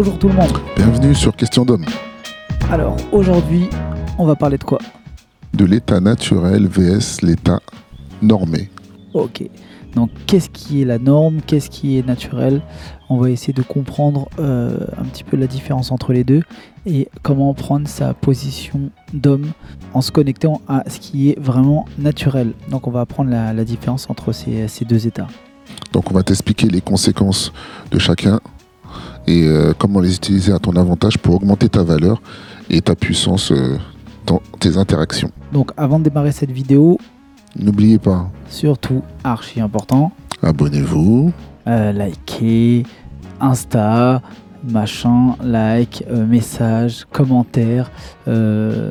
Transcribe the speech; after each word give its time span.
Bonjour 0.00 0.16
tout 0.16 0.28
le 0.28 0.34
monde. 0.34 0.52
Bienvenue 0.76 1.12
sur 1.12 1.34
Question 1.34 1.64
d'homme. 1.64 1.84
Alors 2.70 2.96
aujourd'hui, 3.10 3.68
on 4.16 4.26
va 4.26 4.36
parler 4.36 4.56
de 4.56 4.62
quoi? 4.62 4.78
De 5.54 5.64
l'état 5.64 5.98
naturel 5.98 6.68
vs 6.68 7.20
l'état 7.22 7.58
normé. 8.22 8.70
Ok. 9.12 9.42
Donc 9.96 10.10
qu'est-ce 10.28 10.50
qui 10.50 10.82
est 10.82 10.84
la 10.84 11.00
norme, 11.00 11.40
qu'est-ce 11.44 11.68
qui 11.68 11.98
est 11.98 12.06
naturel? 12.06 12.62
On 13.08 13.16
va 13.16 13.30
essayer 13.30 13.52
de 13.52 13.62
comprendre 13.62 14.28
euh, 14.38 14.78
un 14.96 15.02
petit 15.02 15.24
peu 15.24 15.36
la 15.36 15.48
différence 15.48 15.90
entre 15.90 16.12
les 16.12 16.22
deux 16.22 16.44
et 16.86 17.08
comment 17.24 17.52
prendre 17.52 17.88
sa 17.88 18.14
position 18.14 18.92
d'homme 19.12 19.50
en 19.94 20.00
se 20.00 20.12
connectant 20.12 20.60
à 20.68 20.84
ce 20.88 21.00
qui 21.00 21.30
est 21.30 21.40
vraiment 21.40 21.86
naturel. 21.98 22.52
Donc 22.70 22.86
on 22.86 22.92
va 22.92 23.00
apprendre 23.00 23.30
la, 23.30 23.52
la 23.52 23.64
différence 23.64 24.08
entre 24.08 24.30
ces, 24.30 24.68
ces 24.68 24.84
deux 24.84 25.08
états. 25.08 25.26
Donc 25.92 26.08
on 26.12 26.14
va 26.14 26.22
t'expliquer 26.22 26.68
les 26.68 26.82
conséquences 26.82 27.52
de 27.90 27.98
chacun 27.98 28.38
et 29.28 29.46
euh, 29.46 29.72
comment 29.78 30.00
les 30.00 30.14
utiliser 30.14 30.52
à 30.52 30.58
ton 30.58 30.72
avantage 30.76 31.18
pour 31.18 31.34
augmenter 31.36 31.68
ta 31.68 31.82
valeur 31.82 32.20
et 32.70 32.80
ta 32.80 32.94
puissance 32.94 33.52
euh, 33.52 33.76
dans 34.26 34.40
tes 34.58 34.76
interactions. 34.76 35.30
Donc 35.52 35.70
avant 35.76 35.98
de 35.98 36.04
démarrer 36.04 36.32
cette 36.32 36.50
vidéo, 36.50 36.98
N'oubliez 37.58 37.98
pas, 37.98 38.30
surtout 38.48 39.02
archi 39.24 39.60
important, 39.60 40.12
abonnez-vous, 40.42 41.32
euh, 41.66 41.92
likez, 41.92 42.84
Insta, 43.40 44.20
machin, 44.68 45.34
like, 45.42 46.04
message, 46.10 47.06
commentaire, 47.10 47.90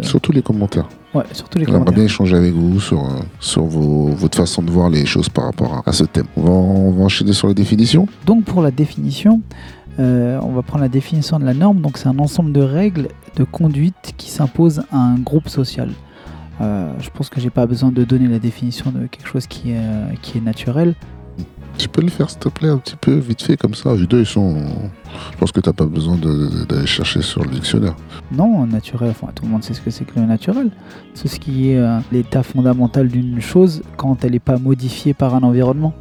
surtout 0.01 0.31
les 0.31 0.41
commentaires. 0.41 0.87
ouais, 1.13 1.23
surtout 1.33 1.59
les 1.59 1.65
On 1.67 1.71
commentaires. 1.73 1.93
bien 1.93 2.03
échanger 2.05 2.35
avec 2.35 2.53
vous 2.53 2.79
sur, 2.79 3.01
sur 3.39 3.63
vos- 3.65 4.07
votre 4.09 4.37
façon 4.37 4.61
de 4.63 4.71
voir 4.71 4.89
les 4.89 5.05
choses 5.05 5.29
par 5.29 5.45
rapport 5.45 5.83
à, 5.85 5.89
à 5.89 5.93
ce 5.93 6.03
thème. 6.05 6.25
On 6.35 6.41
va, 6.41 6.49
on 6.51 6.91
va 6.91 7.03
enchaîner 7.05 7.33
sur 7.33 7.47
la 7.47 7.53
définition. 7.53 8.07
Donc 8.25 8.43
pour 8.45 8.61
la 8.61 8.71
définition, 8.71 9.41
euh, 9.99 10.39
on 10.41 10.51
va 10.51 10.61
prendre 10.61 10.83
la 10.83 10.89
définition 10.89 11.39
de 11.39 11.45
la 11.45 11.53
norme. 11.53 11.81
Donc 11.81 11.97
c'est 11.97 12.07
un 12.07 12.19
ensemble 12.19 12.51
de 12.51 12.61
règles 12.61 13.09
de 13.35 13.43
conduite 13.43 14.13
qui 14.17 14.29
s'imposent 14.29 14.83
à 14.91 14.97
un 14.97 15.17
groupe 15.17 15.49
social. 15.49 15.89
Euh, 16.61 16.91
je 16.99 17.09
pense 17.09 17.29
que 17.29 17.39
j'ai 17.39 17.49
pas 17.49 17.65
besoin 17.67 17.91
de 17.91 18.03
donner 18.03 18.27
la 18.27 18.39
définition 18.39 18.91
de 18.91 19.07
quelque 19.07 19.27
chose 19.27 19.47
qui 19.47 19.71
est, 19.71 19.77
euh, 19.77 20.09
qui 20.21 20.37
est 20.37 20.41
naturel. 20.41 20.95
Tu 21.77 21.87
peux 21.87 22.01
le 22.01 22.09
faire 22.09 22.27
s'il 22.31 22.39
te 22.39 22.49
plaît 22.49 22.69
un 22.69 22.79
petit 22.79 22.95
peu 22.95 23.13
vite 23.13 23.43
fait 23.43 23.55
comme 23.55 23.75
ça. 23.75 23.93
Les 23.93 24.07
deux 24.07 24.21
ils 24.21 24.25
sont. 24.25 24.57
Je 25.31 25.37
pense 25.37 25.51
que 25.51 25.59
t'as 25.59 25.73
pas 25.73 25.85
besoin 25.85 26.17
d'aller 26.17 26.87
chercher 26.87 27.21
sur 27.21 27.43
le 27.43 27.51
dictionnaire. 27.51 27.95
Non, 28.31 28.65
naturel, 28.65 29.11
enfin 29.11 29.27
tout 29.35 29.45
le 29.45 29.51
monde 29.51 29.63
sait 29.63 29.75
ce 29.75 29.81
que 29.81 29.91
c'est 29.91 30.03
que 30.03 30.19
le 30.19 30.25
naturel. 30.25 30.71
C'est 31.13 31.27
ce 31.27 31.39
qui 31.39 31.69
est 31.69 31.77
euh, 31.77 31.99
l'état 32.11 32.41
fondamental 32.41 33.07
d'une 33.09 33.39
chose 33.41 33.83
quand 33.95 34.25
elle 34.25 34.31
n'est 34.31 34.39
pas 34.39 34.57
modifiée 34.57 35.13
par 35.13 35.35
un 35.35 35.43
environnement. 35.43 35.93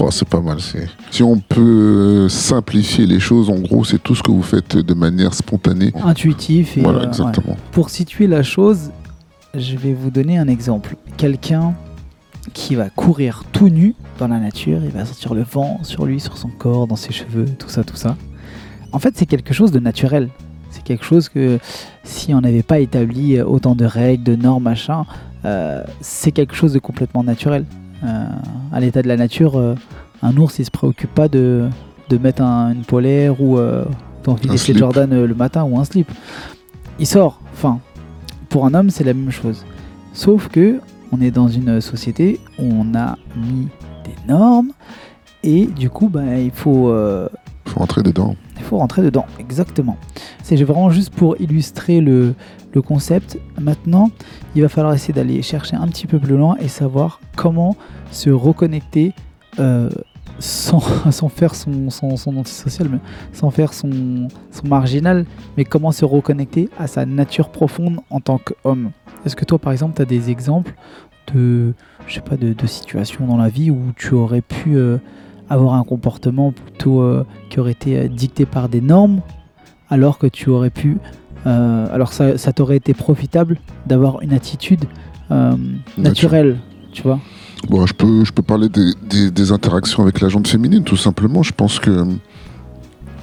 Oh, 0.00 0.10
c'est 0.10 0.28
pas 0.28 0.40
mal. 0.40 0.60
c'est- 0.60 0.88
Si 1.10 1.22
on 1.22 1.38
peut 1.38 2.28
simplifier 2.28 3.06
les 3.06 3.20
choses, 3.20 3.50
en 3.50 3.58
gros, 3.58 3.84
c'est 3.84 4.02
tout 4.02 4.14
ce 4.14 4.22
que 4.22 4.30
vous 4.30 4.42
faites 4.42 4.76
de 4.76 4.94
manière 4.94 5.34
spontanée. 5.34 5.92
Intuitif 6.02 6.76
et 6.76 6.80
Voilà, 6.80 6.98
euh, 6.98 7.02
ouais. 7.02 7.08
exactement. 7.08 7.56
Pour 7.72 7.90
situer 7.90 8.26
la 8.26 8.42
chose, 8.42 8.90
je 9.54 9.76
vais 9.76 9.92
vous 9.92 10.10
donner 10.10 10.38
un 10.38 10.48
exemple. 10.48 10.96
Quelqu'un 11.16 11.74
qui 12.54 12.74
va 12.74 12.90
courir 12.90 13.44
tout 13.52 13.68
nu 13.68 13.94
dans 14.18 14.28
la 14.28 14.38
nature, 14.38 14.80
il 14.82 14.90
va 14.90 15.04
sentir 15.04 15.34
le 15.34 15.42
vent 15.42 15.80
sur 15.82 16.06
lui, 16.06 16.20
sur 16.20 16.36
son 16.38 16.48
corps, 16.48 16.86
dans 16.86 16.96
ses 16.96 17.12
cheveux, 17.12 17.46
tout 17.58 17.68
ça, 17.68 17.84
tout 17.84 17.96
ça. 17.96 18.16
En 18.92 18.98
fait, 18.98 19.14
c'est 19.16 19.26
quelque 19.26 19.54
chose 19.54 19.70
de 19.72 19.78
naturel. 19.78 20.28
C'est 20.70 20.82
quelque 20.82 21.04
chose 21.04 21.28
que 21.28 21.58
si 22.02 22.32
on 22.34 22.40
n'avait 22.40 22.62
pas 22.62 22.78
établi 22.78 23.36
euh, 23.36 23.44
autant 23.44 23.74
de 23.74 23.84
règles, 23.84 24.24
de 24.24 24.36
normes, 24.36 24.62
machin, 24.64 25.04
euh, 25.44 25.82
c'est 26.00 26.32
quelque 26.32 26.54
chose 26.54 26.72
de 26.72 26.78
complètement 26.78 27.22
naturel. 27.22 27.64
Euh, 28.04 28.24
à 28.72 28.80
l'état 28.80 29.02
de 29.02 29.08
la 29.08 29.16
nature, 29.16 29.56
euh, 29.58 29.74
un 30.22 30.36
ours, 30.36 30.58
il 30.58 30.64
se 30.64 30.70
préoccupe 30.70 31.14
pas 31.14 31.28
de, 31.28 31.68
de 32.08 32.18
mettre 32.18 32.42
un- 32.42 32.72
une 32.72 32.84
polaire 32.84 33.40
ou 33.40 33.58
euh, 33.58 33.84
d'enfiler 34.24 34.54
Un 34.54 34.56
ses. 34.56 34.74
Jordan 34.74 35.24
le 35.24 35.34
matin 35.34 35.64
ou 35.64 35.78
un 35.78 35.84
slip. 35.84 36.10
Il 36.98 37.06
sort. 37.06 37.40
Enfin, 37.52 37.78
pour 38.48 38.66
un 38.66 38.74
homme, 38.74 38.90
c'est 38.90 39.04
la 39.04 39.14
même 39.14 39.30
chose. 39.30 39.64
Sauf 40.12 40.48
que 40.48 40.80
on 41.12 41.20
est 41.20 41.30
dans 41.30 41.48
une 41.48 41.80
société 41.80 42.40
où 42.58 42.64
on 42.64 42.94
a 42.96 43.16
mis 43.36 43.68
des 44.04 44.14
normes 44.32 44.70
et 45.44 45.66
du 45.66 45.90
coup, 45.90 46.08
bah, 46.08 46.38
il 46.38 46.50
faut 46.50 46.88
euh, 46.90 47.28
faut 47.66 47.80
rentrer 47.80 48.02
dedans. 48.02 48.34
Il 48.62 48.68
faut 48.68 48.78
rentrer 48.78 49.02
dedans, 49.02 49.26
exactement. 49.40 49.96
C'est 50.42 50.56
vraiment 50.62 50.90
juste 50.90 51.12
pour 51.12 51.40
illustrer 51.40 52.00
le, 52.00 52.34
concept. 52.86 53.38
Maintenant, 53.60 54.10
il 54.54 54.62
va 54.62 54.68
falloir 54.70 54.94
essayer 54.94 55.12
d'aller 55.12 55.42
chercher 55.42 55.76
un 55.76 55.86
petit 55.88 56.06
peu 56.06 56.18
plus 56.18 56.36
loin 56.36 56.56
et 56.58 56.68
savoir 56.68 57.20
comment 57.36 57.76
se 58.10 58.30
reconnecter 58.30 59.12
euh, 59.58 59.90
sans, 60.38 60.80
sans 61.10 61.28
faire 61.28 61.54
son, 61.54 61.90
son, 61.90 62.16
son 62.16 62.36
antisocial, 62.38 62.88
mais 62.88 62.98
sans 63.32 63.50
faire 63.50 63.74
son, 63.74 64.28
son 64.50 64.66
marginal, 64.66 65.26
mais 65.56 65.64
comment 65.64 65.92
se 65.92 66.06
reconnecter 66.06 66.70
à 66.78 66.86
sa 66.86 67.04
nature 67.04 67.50
profonde 67.50 67.98
en 68.08 68.20
tant 68.20 68.38
qu'homme. 68.38 68.92
Est-ce 69.26 69.36
que 69.36 69.44
toi, 69.44 69.58
par 69.58 69.72
exemple, 69.72 69.96
tu 69.96 70.02
as 70.02 70.06
des 70.06 70.30
exemples 70.30 70.72
de, 71.34 71.74
je 72.06 72.14
sais 72.14 72.20
pas, 72.20 72.36
de 72.36 72.66
situations 72.66 73.26
dans 73.26 73.36
la 73.36 73.48
vie 73.48 73.70
où 73.70 73.92
tu 73.96 74.14
aurais 74.14 74.40
pu 74.40 74.76
euh, 74.76 74.96
avoir 75.52 75.74
un 75.74 75.84
comportement 75.84 76.52
plutôt 76.52 77.00
euh, 77.02 77.24
qui 77.50 77.60
aurait 77.60 77.72
été 77.72 77.98
euh, 77.98 78.08
dicté 78.08 78.46
par 78.46 78.68
des 78.68 78.80
normes, 78.80 79.20
alors 79.90 80.18
que 80.18 80.26
tu 80.26 80.48
aurais 80.50 80.70
pu, 80.70 80.98
euh, 81.46 81.86
alors 81.94 82.12
ça, 82.12 82.38
ça 82.38 82.52
t'aurait 82.52 82.76
été 82.76 82.94
profitable 82.94 83.58
d'avoir 83.86 84.22
une 84.22 84.32
attitude 84.32 84.84
euh, 85.30 85.52
naturelle, 85.98 86.58
tu 86.92 87.02
vois. 87.02 87.18
Bon, 87.68 87.86
je 87.86 87.94
peux, 87.94 88.24
je 88.24 88.32
peux 88.32 88.42
parler 88.42 88.68
des, 88.68 88.92
des- 89.08 89.30
des 89.30 89.52
interactions 89.52 90.02
avec 90.02 90.20
la 90.20 90.28
jante 90.28 90.48
féminine, 90.48 90.82
tout 90.84 90.96
simplement. 90.96 91.42
Je 91.42 91.52
pense 91.52 91.78
que, 91.78 92.04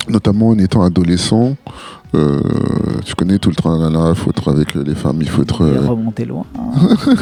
notamment 0.10 0.50
en 0.50 0.60
étant 0.60 0.82
adolescent, 0.82 1.56
euh, 2.16 2.42
tu 3.06 3.14
connais 3.16 3.38
tout 3.38 3.50
le 3.50 3.56
tralala, 3.56 4.10
il 4.10 4.16
faut 4.16 4.32
être 4.32 4.50
avec 4.50 4.74
les 4.74 4.96
femmes, 4.96 5.20
il 5.22 5.30
faut 5.30 5.44
être, 5.44 5.64
euh, 5.64 5.88
remonter 5.88 6.26
loin. 6.26 6.46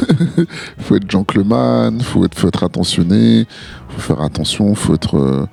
faut 0.80 0.96
être 0.96 1.10
gentleman, 1.10 2.00
faut 2.02 2.24
être, 2.24 2.38
faut 2.38 2.48
être 2.48 2.64
attentionné, 2.64 3.46
faut 3.90 4.00
faire 4.00 4.22
attention, 4.22 4.74
faut 4.76 4.94
être, 4.94 5.18
euh, 5.18 5.46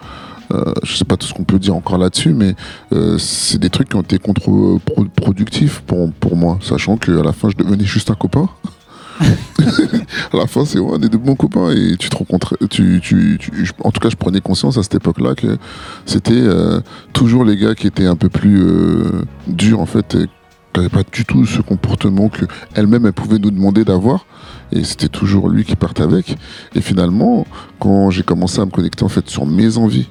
euh, 0.52 0.72
je 0.84 0.96
sais 0.96 1.04
pas 1.04 1.16
tout 1.16 1.26
ce 1.26 1.34
qu'on 1.34 1.44
peut 1.44 1.58
dire 1.58 1.74
encore 1.74 1.98
là-dessus, 1.98 2.32
mais 2.32 2.54
euh, 2.92 3.18
c'est 3.18 3.58
des 3.58 3.70
trucs 3.70 3.88
qui 3.88 3.96
ont 3.96 4.02
été 4.02 4.18
contre-productifs 4.18 5.80
pour, 5.80 6.12
pour 6.12 6.36
moi, 6.36 6.58
sachant 6.60 6.96
qu'à 6.96 7.12
la 7.12 7.32
fin 7.32 7.48
je 7.50 7.56
devenais 7.56 7.84
juste 7.84 8.10
un 8.10 8.14
copain. 8.14 8.48
à 10.32 10.36
la 10.36 10.46
fin, 10.46 10.64
c'est 10.64 10.78
ouais, 10.78 10.90
on 10.98 11.00
est 11.02 11.08
de 11.08 11.16
bons 11.16 11.36
copains 11.36 11.70
et 11.70 11.96
tu 11.96 12.08
te 12.08 12.16
rencontres. 12.16 12.56
Tu, 12.70 13.00
tu, 13.02 13.38
tu- 13.38 13.70
en 13.82 13.90
tout 13.90 14.00
cas, 14.00 14.08
je 14.10 14.16
prenais 14.16 14.40
conscience 14.40 14.76
à 14.78 14.82
cette 14.82 14.96
époque-là 14.96 15.34
que 15.34 15.56
c'était 16.06 16.32
euh, 16.34 16.80
toujours 17.12 17.44
les 17.44 17.56
gars 17.56 17.74
qui 17.74 17.86
étaient 17.86 18.06
un 18.06 18.16
peu 18.16 18.28
plus 18.28 18.60
euh, 18.62 19.22
durs 19.46 19.80
en 19.80 19.86
fait, 19.86 20.16
qui 20.16 20.80
n'avaient 20.80 20.88
pas 20.88 21.02
du 21.12 21.24
tout 21.24 21.46
ce 21.46 21.60
comportement 21.60 22.28
que 22.28 22.44
elle-même 22.74 23.06
elle 23.06 23.12
pouvait 23.12 23.38
nous 23.38 23.50
demander 23.50 23.84
d'avoir. 23.84 24.26
Et 24.72 24.82
c'était 24.82 25.08
toujours 25.08 25.48
lui 25.48 25.64
qui 25.64 25.76
partait 25.76 26.02
avec. 26.02 26.36
Et 26.74 26.80
finalement, 26.80 27.46
quand 27.78 28.10
j'ai 28.10 28.22
commencé 28.24 28.60
à 28.60 28.64
me 28.66 28.70
connecter 28.70 29.04
en 29.04 29.08
fait 29.08 29.28
sur 29.30 29.46
mes 29.46 29.76
envies, 29.78 30.08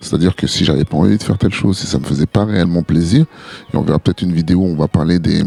c'est-à-dire 0.00 0.34
que 0.34 0.46
si 0.48 0.64
j'avais 0.64 0.84
pas 0.84 0.96
envie 0.96 1.16
de 1.16 1.22
faire 1.22 1.38
telle 1.38 1.54
chose, 1.54 1.78
si 1.78 1.86
ça 1.86 1.98
me 1.98 2.04
faisait 2.04 2.26
pas 2.26 2.44
réellement 2.44 2.82
plaisir, 2.82 3.24
et 3.72 3.76
on 3.76 3.82
verra 3.82 4.00
peut-être 4.00 4.22
une 4.22 4.32
vidéo 4.32 4.58
où 4.58 4.66
on 4.66 4.74
va 4.76 4.88
parler 4.88 5.18
des 5.20 5.42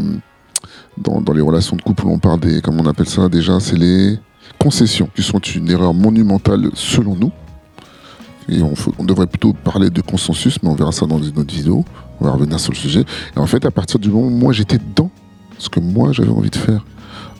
dans, 0.98 1.32
les 1.32 1.40
relations 1.40 1.76
de 1.76 1.82
couple, 1.82 2.06
on 2.06 2.18
parle 2.18 2.40
des 2.40 2.60
comment 2.60 2.82
on 2.82 2.86
appelle 2.86 3.08
ça 3.08 3.28
déjà, 3.28 3.60
c'est 3.60 3.76
les 3.76 4.18
concessions 4.58 5.08
qui 5.14 5.22
sont 5.22 5.38
une 5.38 5.70
erreur 5.70 5.94
monumentale 5.94 6.70
selon 6.74 7.14
nous. 7.16 7.32
Et 8.48 8.62
on, 8.62 9.04
devrait 9.04 9.26
plutôt 9.26 9.52
parler 9.52 9.90
de 9.90 10.00
consensus, 10.00 10.62
mais 10.62 10.68
on 10.68 10.76
verra 10.76 10.92
ça 10.92 11.04
dans 11.04 11.20
une 11.20 11.36
autre 11.36 11.52
vidéo. 11.52 11.84
On 12.20 12.26
va 12.26 12.30
revenir 12.30 12.60
sur 12.60 12.70
le 12.70 12.76
sujet. 12.76 13.04
Et 13.34 13.38
en 13.40 13.46
fait, 13.46 13.64
à 13.66 13.72
partir 13.72 13.98
du 13.98 14.08
moment 14.08 14.28
où 14.28 14.30
moi 14.30 14.52
j'étais 14.52 14.78
dans 14.94 15.10
ce 15.58 15.68
que 15.68 15.80
moi 15.80 16.12
j'avais 16.12 16.30
envie 16.30 16.50
de 16.50 16.56
faire, 16.56 16.84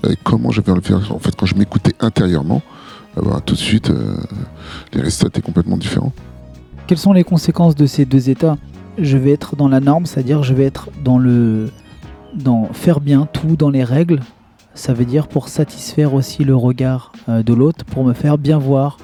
et 0.09 0.17
comment 0.25 0.51
j'avais 0.51 0.73
envie 0.73 0.81
de 0.81 0.87
faire, 0.87 1.15
en 1.15 1.21
fait, 1.21 1.35
quand 1.37 1.47
je 1.47 1.55
m'écoutais 1.55 1.95
intérieurement, 2.01 2.61
euh, 3.19 3.23
bah, 3.23 3.41
tout 3.45 3.55
de 3.55 3.61
suite, 3.61 3.91
euh, 3.91 4.17
les 4.93 5.01
résultats 5.01 5.29
étaient 5.29 5.43
complètement 5.43 5.77
différents. 5.77 6.13
Quelles 6.89 6.99
sont 6.99 7.13
les 7.13 7.25
conséquences 7.25 7.77
de 7.77 7.87
ces 7.87 8.05
deux 8.05 8.29
états? 8.29 8.59
Je 8.99 9.17
vais 9.17 9.31
être 9.31 9.57
dans 9.57 9.69
la 9.69 9.81
norme, 9.81 10.07
c'est-à-dire 10.07 10.43
je 10.43 10.55
vais 10.55 10.65
être 10.65 10.89
dans 11.05 11.19
le 11.19 11.71
dans 12.37 12.67
faire 12.73 13.01
bien 13.01 13.27
tout 13.33 13.57
dans 13.57 13.71
les 13.71 13.85
règles. 13.85 14.21
Ça 14.75 14.93
veut 14.93 15.05
dire 15.05 15.27
pour 15.27 15.49
satisfaire 15.49 16.15
aussi 16.15 16.45
le 16.45 16.55
regard 16.55 17.13
euh, 17.29 17.43
de 17.43 17.55
l'autre, 17.55 17.85
pour 17.85 18.05
me 18.05 18.13
faire 18.13 18.39
bien 18.39 18.59
voir. 18.59 18.99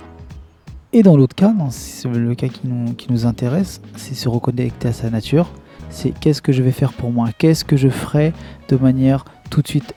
Et 0.93 1.03
dans 1.03 1.17
l'autre 1.17 1.35
cas, 1.35 1.53
dans 1.53 1.71
le 2.11 2.35
cas 2.35 2.49
qui 2.49 2.69
nous, 3.09 3.27
intéresse, 3.27 3.81
c'est 3.97 4.15
se 4.15 4.29
reconnecter 4.29 4.89
à 4.89 4.93
sa 4.93 5.09
nature. 5.09 5.49
C'est 5.89 6.11
qu'est-ce 6.11 6.43
que 6.43 6.53
je 6.53 6.63
vais 6.63 6.71
faire 6.71 6.93
pour 6.93 7.11
moi? 7.11 7.31
Qu'est-ce 7.39 7.65
que 7.65 7.79
je 7.79 7.89
ferai 7.89 8.35
de 8.69 8.77
manière 8.77 9.25
tout 9.49 9.63
de 9.63 9.69
suite 9.69 9.95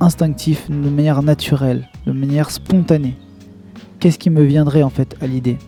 instinctive, 0.00 0.62
de 0.70 0.88
manière 0.88 1.22
naturelle, 1.22 1.86
de 2.06 2.12
manière 2.12 2.50
spontanée? 2.50 3.14
Qu'est-ce 4.00 4.18
qui 4.18 4.30
me 4.30 4.42
viendrait 4.42 4.82
en 4.82 4.90
fait 4.90 5.16
à 5.20 5.26
l'idée? 5.26 5.58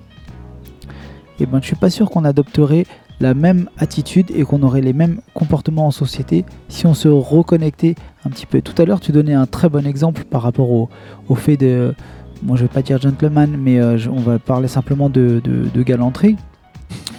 Et 1.39 1.47
ben, 1.47 1.61
je 1.61 1.67
suis 1.67 1.77
pas 1.77 1.91
sûr 1.91 2.11
qu'on 2.11 2.25
adopterait 2.25 2.87
la 3.21 3.35
même 3.35 3.69
attitude 3.79 4.31
et 4.35 4.43
qu'on 4.45 4.63
aurait 4.63 4.81
les 4.81 4.93
mêmes 4.95 5.21
comportements 5.35 5.87
en 5.87 5.91
société 5.91 6.45
si 6.69 6.87
on 6.87 6.95
se 6.95 7.09
reconnectait 7.09 7.95
un 8.25 8.31
petit 8.31 8.47
peu. 8.47 8.63
Tout 8.63 8.81
à 8.81 8.85
l'heure, 8.87 9.01
tu 9.01 9.13
donnais 9.13 9.35
un 9.35 9.47
très 9.47 9.69
bon 9.69 9.87
exemple 9.87 10.25
par 10.25 10.43
rapport 10.43 10.71
au, 10.71 10.89
au 11.29 11.35
fait 11.35 11.57
de, 11.57 11.95
moi 12.43 12.57
je 12.57 12.63
vais 12.63 12.69
pas 12.69 12.83
dire 12.83 13.01
gentleman, 13.01 13.57
mais 13.59 13.79
euh, 13.79 13.99
je- 13.99 14.09
on 14.11 14.21
va 14.21 14.39
parler 14.39 14.69
simplement 14.69 15.11
de, 15.11 15.41
de- 15.45 15.83
galanterie. 15.83 16.37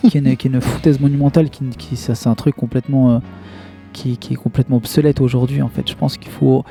qui, 0.09 0.17
est 0.17 0.43
une, 0.45 0.59
foutaise 0.59 0.99
monumentale, 0.99 1.49
qui, 1.49 1.63
qui 1.77 1.95
c'est 1.95 2.27
un 2.27 2.35
truc 2.35 2.55
complètement, 2.55 3.11
euh, 3.11 3.19
qui, 3.93 4.17
qui 4.17 4.33
est 4.33 4.37
complètement 4.37 4.77
obsolète 4.77 5.21
aujourd'hui 5.21 5.61
en 5.61 5.69
fait. 5.69 5.87
Je 5.89 5.95
pense 5.95 6.17
qu'il 6.17 6.31
faut, 6.31 6.63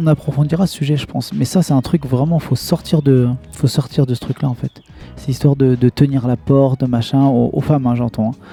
on 0.00 0.06
approfondira 0.06 0.66
ce 0.66 0.74
sujet, 0.74 0.96
je 0.96 1.06
pense. 1.06 1.32
Mais 1.34 1.44
ça 1.44 1.62
c'est 1.62 1.74
un 1.74 1.82
truc 1.82 2.06
vraiment, 2.06 2.38
faut 2.38 2.56
sortir 2.56 3.02
de, 3.02 3.28
faut 3.52 3.68
sortir 3.68 4.06
de 4.06 4.14
ce 4.14 4.20
truc-là 4.20 4.48
en 4.48 4.54
fait. 4.54 4.82
C'est 5.16 5.30
histoire 5.30 5.56
de, 5.56 5.74
de 5.74 5.88
tenir 5.88 6.26
la 6.26 6.36
porte, 6.36 6.82
machin, 6.82 7.24
aux, 7.26 7.50
aux 7.52 7.60
femmes, 7.60 7.86
hein, 7.86 7.94
j'entends. 7.94 8.30
hein. 8.30 8.46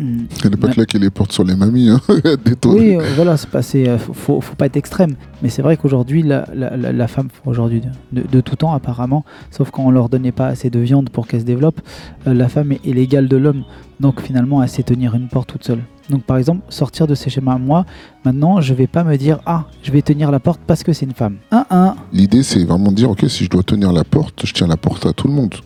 Hmm. 0.00 0.26
À 0.44 0.48
l'époque 0.48 0.76
là 0.76 0.86
qui 0.86 0.96
les 1.00 1.10
porte 1.10 1.32
sur 1.32 1.42
les 1.42 1.56
mamies, 1.56 1.88
hein. 1.88 2.00
Oui, 2.66 2.94
euh, 2.94 3.02
voilà, 3.16 3.36
c'est 3.36 3.50
pas, 3.50 3.62
c'est, 3.62 3.88
euh, 3.88 3.98
faut, 3.98 4.12
faut, 4.14 4.40
faut 4.40 4.54
pas 4.54 4.66
être 4.66 4.76
extrême. 4.76 5.16
Mais 5.42 5.48
c'est 5.48 5.60
vrai 5.60 5.76
qu'aujourd'hui, 5.76 6.22
la, 6.22 6.46
la, 6.54 6.76
la, 6.76 6.92
la 6.92 7.08
femme, 7.08 7.26
aujourd'hui, 7.44 7.80
de, 8.12 8.20
de, 8.22 8.28
de 8.28 8.40
tout 8.40 8.54
temps 8.54 8.72
apparemment, 8.72 9.24
sauf 9.50 9.72
quand 9.72 9.82
on 9.84 9.90
leur 9.90 10.08
donnait 10.08 10.30
pas 10.30 10.46
assez 10.46 10.70
de 10.70 10.78
viande 10.78 11.10
pour 11.10 11.26
qu'elle 11.26 11.40
se 11.40 11.44
développe, 11.44 11.80
euh, 12.28 12.32
la 12.34 12.48
femme 12.48 12.70
est, 12.70 12.80
est 12.86 12.92
l'égale 12.92 13.26
de 13.26 13.36
l'homme. 13.36 13.64
Donc 13.98 14.20
finalement, 14.20 14.62
elle 14.62 14.68
sait 14.68 14.84
tenir 14.84 15.16
une 15.16 15.26
porte 15.26 15.48
toute 15.48 15.64
seule. 15.64 15.82
Donc 16.10 16.22
par 16.22 16.36
exemple, 16.36 16.62
sortir 16.68 17.08
de 17.08 17.16
ces 17.16 17.28
schémas. 17.28 17.58
Moi, 17.58 17.84
maintenant, 18.24 18.60
je 18.60 18.74
vais 18.74 18.86
pas 18.86 19.02
me 19.02 19.16
dire, 19.16 19.40
ah, 19.46 19.64
je 19.82 19.90
vais 19.90 20.02
tenir 20.02 20.30
la 20.30 20.38
porte 20.38 20.60
parce 20.64 20.84
que 20.84 20.92
c'est 20.92 21.06
une 21.06 21.12
femme. 21.12 21.38
Un, 21.50 21.66
un. 21.70 21.96
L'idée, 22.12 22.44
c'est 22.44 22.62
vraiment 22.62 22.90
de 22.92 22.94
dire, 22.96 23.10
ok, 23.10 23.24
si 23.28 23.46
je 23.46 23.50
dois 23.50 23.64
tenir 23.64 23.92
la 23.92 24.04
porte, 24.04 24.46
je 24.46 24.52
tiens 24.54 24.68
la 24.68 24.76
porte 24.76 25.06
à 25.06 25.12
tout 25.12 25.26
le 25.26 25.34
monde. 25.34 25.56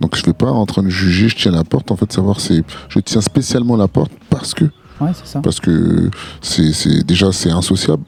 Donc 0.00 0.16
je 0.16 0.22
ne 0.22 0.26
vais 0.26 0.32
pas 0.32 0.50
en 0.50 0.66
train 0.66 0.82
de 0.82 0.88
juger, 0.88 1.28
je 1.28 1.36
tiens 1.36 1.52
la 1.52 1.64
porte. 1.64 1.90
En 1.90 1.96
fait, 1.96 2.10
savoir, 2.12 2.40
c'est, 2.40 2.62
je 2.88 2.98
tiens 3.00 3.20
spécialement 3.20 3.76
la 3.76 3.88
porte 3.88 4.12
parce 4.30 4.54
que, 4.54 4.64
Ouais, 5.00 5.10
c'est 5.14 5.26
ça. 5.26 5.40
parce 5.40 5.60
que 5.60 6.10
c'est, 6.42 6.72
c'est 6.72 7.02
déjà 7.04 7.32
c'est 7.32 7.50
insociable 7.50 8.02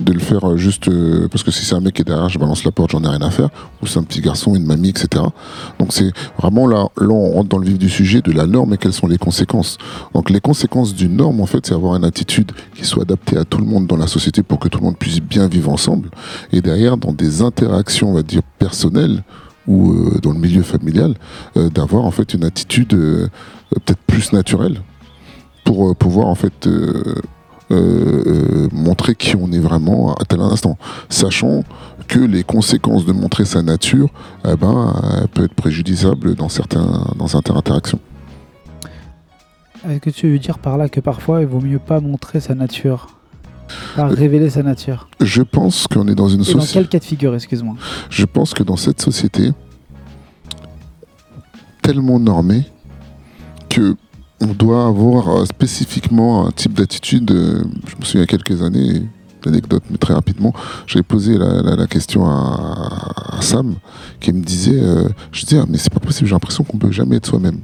de 0.00 0.12
le 0.14 0.20
faire 0.20 0.48
euh, 0.48 0.56
juste 0.56 0.88
euh, 0.88 1.28
parce 1.28 1.44
que 1.44 1.50
si 1.50 1.64
c'est 1.64 1.74
un 1.74 1.80
mec 1.80 1.94
qui 1.94 2.02
est 2.02 2.04
derrière, 2.04 2.28
je 2.28 2.38
balance 2.38 2.64
la 2.64 2.72
porte, 2.72 2.92
j'en 2.92 3.04
ai 3.04 3.08
rien 3.08 3.20
à 3.20 3.30
faire. 3.30 3.50
Ou 3.82 3.86
c'est 3.86 3.98
un 3.98 4.02
petit 4.02 4.20
garçon, 4.20 4.54
une 4.54 4.64
mamie, 4.64 4.88
etc. 4.88 5.22
Donc 5.78 5.92
c'est 5.92 6.10
vraiment 6.38 6.66
là, 6.66 6.88
là 6.98 7.08
on 7.10 7.32
rentre 7.32 7.50
dans 7.50 7.58
le 7.58 7.66
vif 7.66 7.78
du 7.78 7.88
sujet 7.90 8.22
de 8.22 8.32
la 8.32 8.46
norme 8.46 8.72
et 8.74 8.78
quelles 8.78 8.94
sont 8.94 9.06
les 9.06 9.18
conséquences. 9.18 9.76
Donc 10.14 10.30
les 10.30 10.40
conséquences 10.40 10.94
d'une 10.94 11.16
norme, 11.16 11.40
en 11.40 11.46
fait, 11.46 11.66
c'est 11.66 11.74
avoir 11.74 11.94
une 11.96 12.04
attitude 12.04 12.52
qui 12.74 12.84
soit 12.86 13.02
adaptée 13.02 13.36
à 13.36 13.44
tout 13.44 13.58
le 13.58 13.66
monde 13.66 13.86
dans 13.86 13.96
la 13.98 14.06
société 14.06 14.42
pour 14.42 14.58
que 14.58 14.68
tout 14.68 14.78
le 14.78 14.84
monde 14.86 14.96
puisse 14.98 15.20
bien 15.20 15.46
vivre 15.46 15.70
ensemble. 15.70 16.10
Et 16.52 16.62
derrière, 16.62 16.96
dans 16.96 17.12
des 17.12 17.42
interactions, 17.42 18.10
on 18.10 18.14
va 18.14 18.22
dire 18.22 18.42
personnelles 18.58 19.22
ou 19.66 19.92
euh, 19.92 20.18
dans 20.22 20.32
le 20.32 20.38
milieu 20.38 20.62
familial, 20.62 21.14
euh, 21.56 21.68
d'avoir 21.70 22.04
en 22.04 22.10
fait 22.10 22.34
une 22.34 22.44
attitude 22.44 22.94
euh, 22.94 23.28
peut-être 23.70 24.00
plus 24.06 24.32
naturelle 24.32 24.80
pour 25.64 25.94
pouvoir 25.96 26.26
en 26.26 26.34
fait 26.34 26.68
montrer 28.72 29.14
qui 29.14 29.36
on 29.36 29.50
est 29.52 29.60
vraiment 29.60 30.12
à 30.14 30.24
tel 30.24 30.40
instant, 30.40 30.76
sachant 31.08 31.62
que 32.08 32.18
les 32.18 32.42
conséquences 32.42 33.06
de 33.06 33.12
montrer 33.12 33.44
sa 33.44 33.62
nature, 33.62 34.08
eh 34.44 34.56
ben, 34.56 34.92
peut 35.32 35.44
être 35.44 35.54
préjudiciable 35.54 36.34
dans 36.34 36.48
certains 36.48 37.06
dans 37.16 37.28
certaines 37.28 37.56
interactions. 37.56 38.00
Est-ce 39.88 40.00
que 40.00 40.10
tu 40.10 40.30
veux 40.32 40.38
dire 40.38 40.58
par 40.58 40.76
là 40.76 40.88
que 40.88 41.00
parfois, 41.00 41.40
il 41.40 41.46
vaut 41.46 41.60
mieux 41.60 41.78
pas 41.78 42.00
montrer 42.00 42.40
sa 42.40 42.54
nature? 42.54 43.21
Pas 43.96 44.06
révéler 44.06 44.48
sa 44.50 44.62
nature 44.62 45.08
Je 45.20 45.42
pense 45.42 45.86
qu'on 45.86 46.08
est 46.08 46.14
dans 46.14 46.28
une 46.28 46.36
Et 46.42 46.44
dans 46.44 46.60
société. 46.60 46.72
quel 46.72 46.88
cas 46.88 46.98
de 46.98 47.04
figure, 47.04 47.34
excuse-moi 47.34 47.74
Je 48.10 48.24
pense 48.24 48.54
que 48.54 48.62
dans 48.62 48.76
cette 48.76 49.00
société 49.00 49.52
tellement 51.82 52.18
normée 52.18 52.64
que 53.68 53.96
on 54.40 54.46
doit 54.54 54.86
avoir 54.86 55.28
euh, 55.28 55.44
spécifiquement 55.44 56.46
un 56.46 56.50
type 56.50 56.74
d'attitude. 56.74 57.30
euh, 57.30 57.62
je 57.86 57.96
me 57.96 58.04
souviens 58.04 58.14
il 58.14 58.18
y 58.20 58.22
a 58.22 58.26
quelques 58.26 58.60
années, 58.62 59.02
l'anecdote, 59.44 59.84
mais 59.90 59.98
très 59.98 60.14
rapidement, 60.14 60.52
j'avais 60.86 61.04
posé 61.04 61.38
la, 61.38 61.62
la- 61.62 61.76
la 61.76 61.86
question 61.86 62.26
à, 62.26 63.36
à 63.38 63.40
Sam 63.42 63.74
qui 64.20 64.32
me 64.32 64.42
disait, 64.42 64.80
euh, 64.80 65.08
je 65.30 65.44
disais, 65.44 65.60
Ah, 65.62 65.66
mais 65.68 65.78
c'est 65.78 65.92
pas 65.92 66.00
possible, 66.00 66.26
j'ai 66.28 66.34
l'impression 66.34 66.64
qu'on 66.64 66.78
peut 66.78 66.90
jamais 66.90 67.16
être 67.16 67.26
soi-même. 67.26 67.60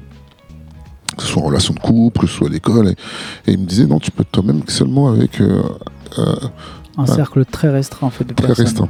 Que 1.16 1.22
ce 1.24 1.28
soit 1.30 1.42
en 1.42 1.46
relation 1.46 1.74
de 1.74 1.80
couple, 1.80 2.20
que 2.20 2.26
ce 2.28 2.34
soit 2.34 2.46
à 2.46 2.50
l'école. 2.50 2.88
Et, 2.90 3.50
et 3.50 3.54
il 3.54 3.58
me 3.58 3.64
disait, 3.66 3.86
non, 3.86 3.98
tu 3.98 4.12
peux 4.12 4.22
être 4.22 4.30
toi-même 4.30 4.60
seulement 4.68 5.08
avec 5.08 5.40
euh, 5.40 5.58
euh, 5.58 5.68
Un 6.16 7.02
Ouais. 7.02 7.06
cercle 7.06 7.44
très 7.44 7.68
restreint 7.70 8.06
en 8.08 8.10
fait 8.10 8.24
de 8.24 8.34
très 8.34 8.46
personnes. 8.48 8.64
restreint. 8.66 8.88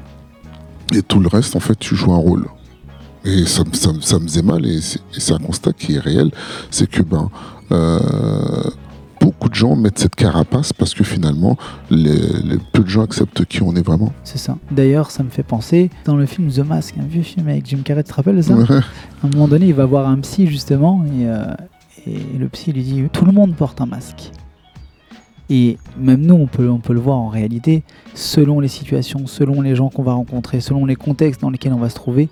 Et 0.94 1.02
tout 1.02 1.20
le 1.20 1.28
reste, 1.28 1.54
en 1.56 1.60
fait, 1.60 1.78
tu 1.78 1.94
joues 1.94 2.12
un 2.12 2.16
rôle. 2.18 2.46
Et 3.24 3.44
ça, 3.44 3.62
me- 3.64 3.74
ça, 3.74 3.92
me- 3.92 4.00
ça 4.00 4.18
me 4.18 4.24
faisait 4.26 4.42
mal, 4.42 4.64
et 4.64 4.78
c'est 4.80 5.32
un 5.34 5.38
constat 5.38 5.72
qui 5.74 5.96
est 5.96 5.98
réel, 5.98 6.30
c'est 6.70 6.88
que 6.88 7.02
ben, 7.02 7.28
euh, 7.72 8.70
beaucoup 9.20 9.48
de 9.50 9.54
gens 9.54 9.76
mettent 9.76 9.98
cette 9.98 10.14
carapace 10.14 10.72
parce 10.72 10.94
que 10.94 11.04
finalement, 11.04 11.58
les, 11.90 12.14
les- 12.44 12.58
peu 12.72 12.82
de 12.82 12.88
gens 12.88 13.02
acceptent 13.02 13.44
qui 13.44 13.60
on 13.62 13.74
est 13.74 13.82
vraiment. 13.86 14.12
C'est 14.24 14.38
ça. 14.38 14.56
D'ailleurs, 14.70 15.10
ça 15.10 15.22
me 15.24 15.28
fait 15.30 15.42
penser 15.42 15.90
dans 16.06 16.16
le 16.16 16.24
film 16.24 16.50
The 16.50 16.60
Mask, 16.60 16.94
un 16.98 17.04
vieux 17.06 17.22
film 17.22 17.48
avec 17.48 17.66
Jim 17.66 17.80
Carrey, 17.84 18.04
tu 18.04 18.10
te 18.10 18.14
rappelles 18.14 18.42
ça? 18.42 18.54
Ouais. 18.54 18.64
À 18.70 19.26
un 19.26 19.30
moment 19.30 19.48
donné, 19.48 19.66
il 19.66 19.74
va 19.74 19.84
voir 19.84 20.08
un 20.08 20.18
psy 20.20 20.46
justement 20.46 21.04
et, 21.04 21.26
euh, 21.28 21.44
et 22.06 22.38
le 22.38 22.48
psy 22.48 22.72
lui 22.72 22.82
dit 22.82 23.02
tout 23.12 23.24
le 23.26 23.32
monde 23.32 23.54
porte 23.54 23.80
un 23.82 23.86
masque. 23.86 24.30
Et 25.50 25.78
même 25.98 26.20
nous, 26.20 26.34
on 26.34 26.46
peut, 26.46 26.68
on 26.68 26.78
peut 26.78 26.92
le 26.92 27.00
voir 27.00 27.18
en 27.18 27.28
réalité, 27.28 27.82
selon 28.14 28.60
les 28.60 28.68
situations, 28.68 29.26
selon 29.26 29.62
les 29.62 29.74
gens 29.74 29.88
qu'on 29.88 30.02
va 30.02 30.12
rencontrer, 30.12 30.60
selon 30.60 30.84
les 30.84 30.96
contextes 30.96 31.40
dans 31.40 31.50
lesquels 31.50 31.72
on 31.72 31.78
va 31.78 31.88
se 31.88 31.94
trouver, 31.94 32.28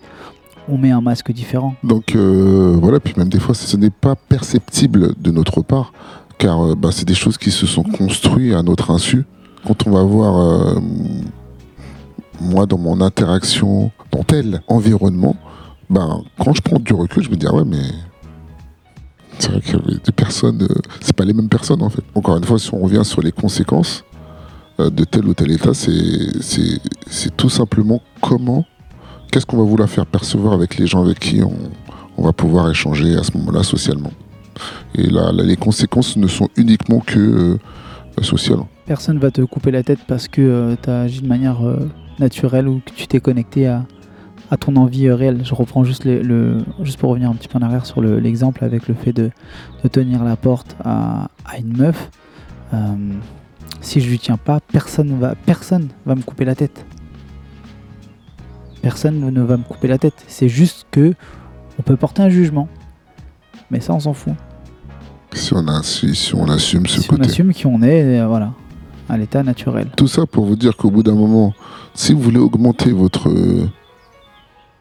on 0.68 0.76
met 0.76 0.90
un 0.90 1.00
masque 1.00 1.32
différent. 1.32 1.74
Donc 1.82 2.14
euh, 2.14 2.76
voilà, 2.80 3.00
puis 3.00 3.14
même 3.16 3.28
des 3.28 3.38
fois, 3.38 3.54
ce 3.54 3.76
n'est 3.76 3.90
pas 3.90 4.16
perceptible 4.16 5.14
de 5.18 5.30
notre 5.30 5.62
part, 5.62 5.92
car 6.38 6.60
euh, 6.60 6.74
bah, 6.74 6.90
c'est 6.92 7.06
des 7.06 7.14
choses 7.14 7.38
qui 7.38 7.50
se 7.50 7.66
sont 7.66 7.84
construites 7.84 8.54
à 8.54 8.62
notre 8.62 8.90
insu. 8.90 9.24
Quand 9.66 9.86
on 9.86 9.92
va 9.92 10.02
voir, 10.02 10.36
euh, 10.38 10.80
moi, 12.40 12.66
dans 12.66 12.78
mon 12.78 13.00
interaction 13.00 13.90
dans 14.12 14.22
tel 14.22 14.60
environnement, 14.68 15.36
ben, 15.88 16.22
quand 16.38 16.52
je 16.52 16.62
prends 16.62 16.78
du 16.78 16.92
recul, 16.92 17.22
je 17.22 17.30
me 17.30 17.36
dis, 17.36 17.46
ah 17.48 17.54
ouais, 17.54 17.64
mais 17.64 17.82
c'est 19.38 19.50
vrai 19.50 19.60
qu'il 19.60 19.72
y 19.72 19.76
avait 19.76 20.00
des 20.04 20.12
personnes, 20.12 20.62
euh, 20.62 20.74
c'est 21.00 21.14
pas 21.14 21.24
les 21.24 21.32
mêmes 21.32 21.48
personnes 21.48 21.82
en 21.82 21.90
fait. 21.90 22.02
Encore 22.14 22.36
une 22.36 22.44
fois, 22.44 22.58
si 22.58 22.72
on 22.72 22.78
revient 22.80 23.04
sur 23.04 23.20
les 23.22 23.32
conséquences 23.32 24.04
euh, 24.80 24.90
de 24.90 25.04
tel 25.04 25.26
ou 25.26 25.34
tel 25.34 25.50
état, 25.52 25.74
c'est- 25.74 27.36
tout 27.36 27.48
simplement 27.50 28.00
comment 28.20 28.64
qu'est-ce 29.30 29.46
qu'on 29.46 29.56
va 29.58 29.64
vouloir 29.64 29.88
faire 29.88 30.06
percevoir 30.06 30.52
avec 30.54 30.76
les 30.78 30.86
gens 30.86 31.02
avec 31.04 31.18
qui 31.18 31.42
on, 31.42 31.52
on 32.16 32.22
va 32.22 32.32
pouvoir 32.32 32.70
échanger 32.70 33.14
à 33.16 33.22
ce 33.22 33.36
moment-là 33.36 33.62
socialement. 33.62 34.12
Et 34.94 35.06
là, 35.08 35.32
là, 35.32 35.42
les 35.42 35.56
conséquences 35.56 36.16
ne 36.16 36.26
sont 36.26 36.48
uniquement 36.56 37.00
que 37.00 37.18
euh, 37.18 37.58
sociales. 38.22 38.60
Personne 38.86 39.18
va 39.18 39.30
te 39.30 39.42
couper 39.42 39.70
la 39.70 39.82
tête 39.82 39.98
parce 40.08 40.28
que 40.28 40.76
tu 40.82 40.88
as 40.90 41.00
agi 41.02 41.20
de 41.20 41.26
manière 41.28 41.66
euh, 41.66 41.88
naturelle 42.18 42.66
ou 42.68 42.80
que 42.84 42.92
tu 42.96 43.06
t'es 43.06 43.20
connecté 43.20 43.66
à, 43.66 43.84
à 44.50 44.56
ton 44.56 44.76
envie 44.76 45.06
euh, 45.06 45.14
réelle. 45.14 45.40
Je 45.44 45.54
reprends 45.54 45.84
juste, 45.84 46.04
le, 46.04 46.22
le- 46.22 46.58
juste 46.82 46.98
pour 46.98 47.10
revenir 47.10 47.30
un 47.30 47.34
petit 47.34 47.48
peu 47.48 47.58
en 47.58 47.62
arrière 47.62 47.86
sur 47.86 48.00
le- 48.00 48.18
l'exemple 48.18 48.64
avec 48.64 48.88
le 48.88 48.94
fait 48.94 49.12
de, 49.12 49.30
de 49.82 49.88
tenir 49.88 50.22
la 50.24 50.36
porte 50.36 50.76
à, 50.84 51.28
à 51.44 51.58
une 51.58 51.76
meuf. 51.76 52.10
Euh, 52.74 52.78
si 53.80 54.00
je 54.00 54.08
lui 54.08 54.18
tiens 54.18 54.36
pas, 54.36 54.60
personne 54.72 55.18
va, 55.18 55.34
personne 55.34 55.88
va 56.04 56.14
me 56.14 56.22
couper 56.22 56.44
la 56.44 56.54
tête. 56.54 56.84
Personne 58.82 59.18
ne 59.20 59.42
va 59.42 59.56
me 59.56 59.62
couper 59.64 59.88
la 59.88 59.98
tête. 59.98 60.14
C'est 60.28 60.48
juste 60.48 60.86
que 60.90 61.14
on 61.78 61.82
peut 61.82 61.96
porter 61.96 62.22
un 62.22 62.28
jugement. 62.28 62.68
Mais 63.70 63.80
ça, 63.80 63.92
on 63.94 64.00
s'en 64.00 64.12
fout. 64.14 64.34
Si 65.32 65.52
on, 65.54 65.66
a, 65.68 65.82
si, 65.82 66.14
si 66.14 66.34
on 66.34 66.48
assume 66.48 66.86
ce 66.86 67.00
si 67.00 67.08
on 67.10 67.16
côté. 67.16 67.28
assume 67.28 67.52
qui 67.52 67.66
on 67.66 67.82
est, 67.82 68.20
euh, 68.20 68.26
voilà, 68.26 68.52
à 69.08 69.18
l'état 69.18 69.42
naturel. 69.42 69.88
Tout 69.96 70.06
ça 70.08 70.24
pour 70.24 70.46
vous 70.46 70.56
dire 70.56 70.76
qu'au 70.76 70.90
bout 70.90 71.02
d'un 71.02 71.14
moment, 71.16 71.52
si 71.94 72.12
vous 72.14 72.20
voulez 72.20 72.38
augmenter 72.38 72.92
votre, 72.92 73.28
euh, 73.28 73.68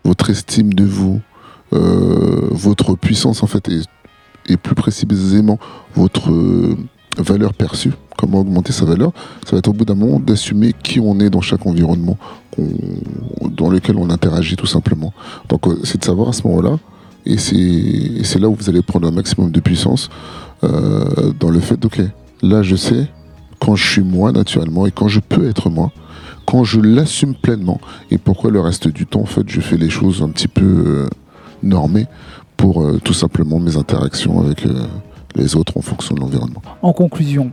votre 0.05 0.29
estime 0.29 0.73
de 0.73 0.85
vous, 0.85 1.19
euh, 1.73 2.47
votre 2.51 2.95
puissance 2.95 3.43
en 3.43 3.47
fait, 3.47 3.69
et, 4.47 4.57
plus 4.57 4.75
précisément 4.75 5.59
votre 5.95 6.31
euh, 6.31 6.77
valeur 7.17 7.53
perçue, 7.53 7.91
comment 8.17 8.39
augmenter 8.39 8.71
sa 8.71 8.85
valeur, 8.85 9.11
ça 9.43 9.53
va 9.53 9.57
être 9.57 9.67
au 9.67 9.73
bout 9.73 9.85
d'un 9.85 9.95
moment 9.95 10.19
d'assumer 10.19 10.73
qui 10.83 10.99
on 10.99 11.19
est 11.19 11.31
dans 11.31 11.41
chaque 11.41 11.65
environnement 11.65 12.17
dans 13.41 13.69
lequel 13.69 13.97
on 13.97 14.09
interagit 14.11 14.55
tout 14.55 14.67
simplement. 14.67 15.13
Donc 15.49 15.67
euh, 15.67 15.79
c'est 15.83 15.99
de 15.99 16.05
savoir 16.05 16.29
à 16.29 16.33
ce 16.33 16.47
moment-là, 16.47 16.77
et 17.25 17.37
c'est 17.37 18.39
là 18.39 18.47
où 18.47 18.55
vous 18.55 18.69
allez 18.69 18.83
prendre 18.83 19.07
un 19.07 19.11
maximum 19.11 19.51
de 19.51 19.59
puissance 19.59 20.09
dans 20.61 21.49
le 21.49 21.59
fait, 21.59 21.83
ok, 21.83 22.01
là 22.41 22.63
je 22.63 22.75
sais 22.75 23.07
quand 23.59 23.75
je 23.75 23.87
suis 23.87 24.03
moi 24.03 24.31
naturellement 24.31 24.85
et 24.85 24.91
quand 24.91 25.07
je 25.07 25.19
peux 25.19 25.47
être 25.49 25.69
moi, 25.69 25.91
quand 26.45 26.63
je 26.63 26.79
l'assume 26.79 27.35
pleinement 27.35 27.79
et 28.11 28.17
pourquoi 28.17 28.51
le 28.51 28.59
reste 28.59 28.87
du 28.87 29.05
temps 29.05 29.21
en 29.21 29.25
fait 29.25 29.47
je 29.47 29.61
fais 29.61 29.77
les 29.77 29.89
choses 29.89 30.21
un 30.21 30.29
petit 30.29 30.47
peu 30.47 30.63
euh, 30.65 31.09
normées 31.63 32.05
pour 32.57 32.83
euh, 32.83 32.99
tout 33.03 33.13
simplement 33.13 33.59
mes 33.59 33.77
interactions 33.77 34.39
avec 34.41 34.65
euh, 34.65 34.85
les 35.35 35.55
autres 35.55 35.77
en 35.77 35.81
fonction 35.81 36.15
de 36.15 36.21
l'environnement. 36.21 36.61
En 36.81 36.93
conclusion, 36.93 37.51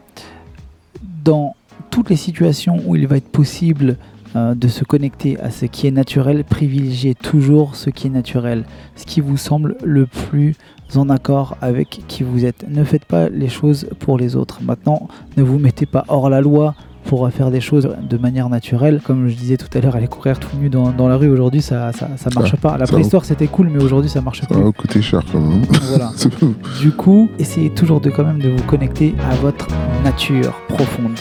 dans 1.25 1.57
toutes 1.91 2.11
les 2.11 2.17
situations 2.17 2.81
où 2.87 2.95
il 2.97 3.07
va 3.07 3.17
être 3.17 3.29
possible 3.29 3.97
de 4.35 4.69
se 4.69 4.83
connecter 4.83 5.39
à 5.41 5.51
ce 5.51 5.67
qui 5.67 5.87
est 5.87 5.91
naturel, 5.91 6.43
privilégiez 6.45 7.15
toujours 7.15 7.77
ce 7.77 7.91
qui 7.91 8.07
est 8.07 8.11
naturel, 8.11 8.65
ce 8.97 9.05
qui 9.05 9.21
vous 9.21 9.37
semble 9.37 9.77
le 9.85 10.07
plus 10.07 10.57
en 10.97 11.11
accord 11.11 11.59
avec 11.61 12.01
qui 12.09 12.23
vous 12.23 12.47
êtes. 12.47 12.65
Ne 12.69 12.85
faites 12.85 13.05
pas 13.05 13.29
les 13.29 13.51
choses 13.51 13.89
pour 13.99 14.17
les 14.17 14.35
autres. 14.37 14.61
Maintenant, 14.63 15.09
ne 15.37 15.43
vous 15.43 15.59
mettez 15.59 15.85
pas 15.85 16.07
hors 16.09 16.31
la 16.31 16.41
loi 16.41 16.75
pour 17.05 17.29
faire 17.31 17.51
des 17.51 17.61
choses 17.61 17.89
de 18.09 18.17
manière 18.17 18.49
naturelle. 18.49 19.01
Comme 19.05 19.29
je 19.29 19.35
disais 19.35 19.57
tout 19.57 19.67
à 19.77 19.81
l'heure, 19.81 19.97
aller 19.97 20.09
courir 20.09 20.39
tout 20.39 20.57
nu 20.61 20.69
dans, 20.69 20.91
dans 20.91 21.09
la 21.09 21.17
rue 21.17 21.29
aujourd'hui, 21.29 21.61
ça, 21.63 21.93
ça, 21.93 22.09
ça 22.17 22.31
marche 22.35 22.57
pas. 22.57 22.77
La 22.79 22.87
ça 22.87 22.93
préhistoire 22.93 23.25
c'était 23.25 23.47
cool, 23.49 23.69
mais 23.69 23.83
aujourd'hui 23.83 24.11
ça 24.11 24.21
marche 24.21 24.41
Ça 24.41 24.47
plus. 24.47 24.63
va 24.63 24.73
coûter 24.73 25.03
cher 25.03 25.21
quand 25.31 25.41
même. 25.41 25.63
Voilà. 25.89 26.11
Du 26.81 26.91
coup, 26.93 27.29
essayez 27.39 27.71
toujours 27.71 28.01
de 28.01 28.11
quand 28.11 28.25
même 28.25 28.39
de 28.41 28.49
vous 28.51 28.63
connecter 28.65 29.15
à 29.31 29.35
votre 29.37 29.69
nature 30.05 30.53
profonde. 30.69 31.19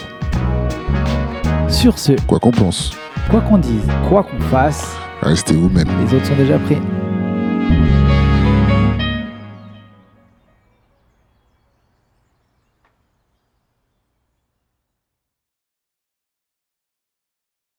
Sur 1.68 1.98
ce, 1.98 2.12
Quoi 2.26 2.38
qu'on 2.38 2.50
pense, 2.50 2.92
quoi 3.30 3.40
qu'on 3.40 3.58
dise, 3.58 3.82
quoi 4.08 4.22
qu'on 4.24 4.38
fasse, 4.44 4.94
restez 5.22 5.54
vous-même. 5.54 5.88
les 6.04 6.14
autres 6.14 6.26
sont 6.26 6.36
déjà 6.36 6.58
pris. 6.58 6.76